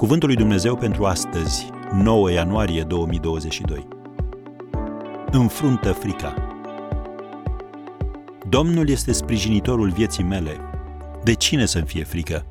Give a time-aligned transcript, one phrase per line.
[0.00, 3.88] Cuvântul lui Dumnezeu pentru astăzi, 9 ianuarie 2022.
[5.30, 6.34] Înfruntă frica.
[8.48, 10.56] Domnul este sprijinitorul vieții mele.
[11.22, 12.46] De cine să-mi fie frică?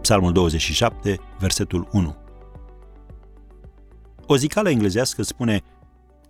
[0.00, 2.16] Psalmul 27, versetul 1.
[4.26, 5.62] O zicală englezească spune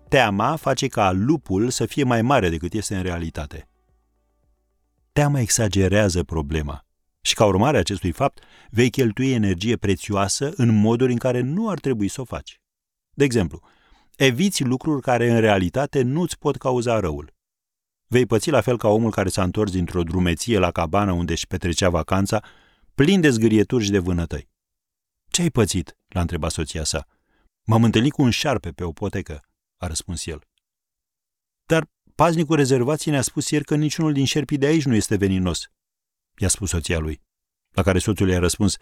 [0.09, 3.69] Teama face ca lupul să fie mai mare decât este în realitate.
[5.13, 6.86] Teama exagerează problema
[7.27, 11.69] și ca urmare a acestui fapt vei cheltui energie prețioasă în moduri în care nu
[11.69, 12.61] ar trebui să o faci.
[13.11, 13.63] De exemplu,
[14.17, 17.35] eviți lucruri care în realitate nu îți pot cauza răul.
[18.07, 21.47] Vei păți la fel ca omul care s-a întors dintr-o drumeție la cabană unde își
[21.47, 22.45] petrecea vacanța,
[22.95, 24.49] plin de zgârieturi și de vânătăi.
[25.31, 27.07] Ce ai pățit?" l-a întrebat soția sa.
[27.65, 29.41] M-am întâlnit cu un șarpe pe o potecă,"
[29.77, 30.41] a răspuns el.
[31.65, 35.71] Dar paznicul rezervației ne-a spus ieri că niciunul din șerpii de aici nu este veninos,
[36.39, 37.21] i-a spus soția lui.
[37.71, 38.77] La care soțul i-a răspuns,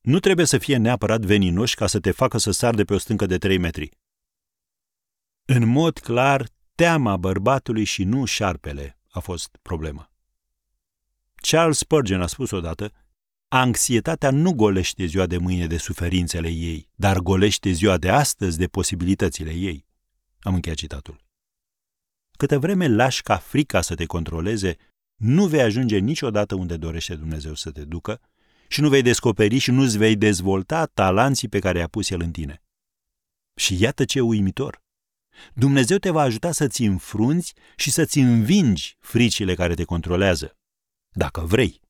[0.00, 2.98] nu trebuie să fie neapărat veninoși ca să te facă să sar de pe o
[2.98, 3.90] stâncă de trei metri.
[5.44, 10.12] În mod clar, teama bărbatului și nu șarpele a fost problema.
[11.34, 12.92] Charles Spurgeon a spus odată,
[13.48, 18.66] anxietatea nu golește ziua de mâine de suferințele ei, dar golește ziua de astăzi de
[18.66, 19.86] posibilitățile ei.
[20.40, 21.24] Am încheiat citatul.
[22.36, 24.76] Câte vreme lași ca frica să te controleze,
[25.18, 28.20] nu vei ajunge niciodată unde dorește Dumnezeu să te ducă
[28.68, 32.30] și nu vei descoperi și nu-ți vei dezvolta talanții pe care i-a pus El în
[32.30, 32.62] tine.
[33.54, 34.82] Și iată ce uimitor!
[35.54, 40.56] Dumnezeu te va ajuta să-ți înfrunți și să-ți învingi fricile care te controlează,
[41.10, 41.80] dacă vrei.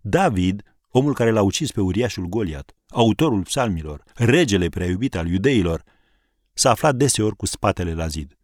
[0.00, 5.84] David, omul care l-a ucis pe uriașul Goliat, autorul psalmilor, regele prea iubit al iudeilor,
[6.52, 8.38] s-a aflat deseori cu spatele la zid.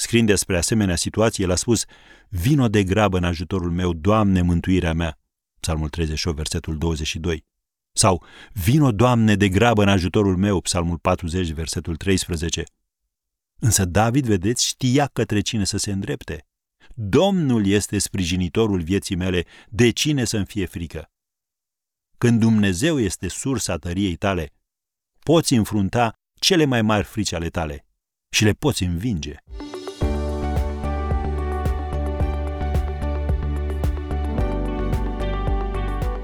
[0.00, 1.84] Scriind despre asemenea situație, el a spus,
[2.28, 5.18] Vino de grabă în ajutorul meu, Doamne, mântuirea mea.
[5.60, 7.44] Psalmul 38, versetul 22.
[7.92, 12.64] Sau, Vino, Doamne, de grabă în ajutorul meu, Psalmul 40, versetul 13.
[13.58, 16.46] Însă David, vedeți, știa către cine să se îndrepte.
[16.94, 21.10] Domnul este sprijinitorul vieții mele, de cine să-mi fie frică?
[22.18, 24.52] Când Dumnezeu este sursa tăriei tale,
[25.18, 27.86] poți înfrunta cele mai mari frici ale tale
[28.30, 29.34] și le poți învinge.